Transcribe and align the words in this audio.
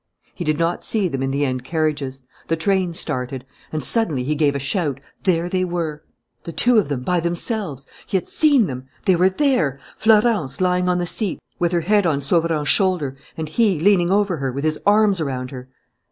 He 0.33 0.43
did 0.43 0.57
not 0.57 0.83
see 0.83 1.07
them 1.07 1.21
in 1.21 1.29
the 1.29 1.45
end 1.45 1.63
carriages. 1.63 2.23
The 2.47 2.55
train 2.55 2.93
started. 2.95 3.45
And 3.71 3.83
suddenly 3.83 4.23
he 4.23 4.33
gave 4.33 4.55
a 4.55 4.57
shout: 4.57 4.99
they 5.25 5.37
were 5.41 5.49
there, 5.77 6.01
the 6.41 6.51
two 6.51 6.79
of 6.79 6.89
them, 6.89 7.01
by 7.01 7.19
themselves! 7.19 7.85
He 8.07 8.17
had 8.17 8.27
seen 8.27 8.65
them! 8.65 8.87
They 9.05 9.15
were 9.15 9.29
there: 9.29 9.79
Florence, 9.97 10.59
lying 10.59 10.89
on 10.89 10.97
the 10.97 11.05
seat, 11.05 11.39
with 11.59 11.71
her 11.71 11.81
head 11.81 12.07
on 12.07 12.19
Sauverand's 12.19 12.67
shoulder, 12.67 13.15
and 13.37 13.47
he, 13.47 13.79
leaning 13.79 14.09
over 14.09 14.37
her, 14.37 14.51
with 14.51 14.63
his 14.63 14.79
arms 14.87 15.21
around 15.21 15.51
her! 15.51 15.69